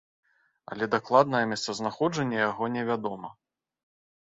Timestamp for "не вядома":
2.79-3.29